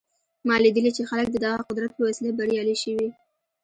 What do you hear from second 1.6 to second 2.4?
قدرت په وسیله